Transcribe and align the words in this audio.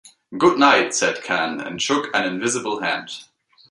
"Good-night," 0.35 0.95
said 0.95 1.21
Khan, 1.23 1.61
and 1.61 1.79
shook 1.79 2.07
an 2.15 2.23
invisible 2.25 2.81
hand. 2.81 3.23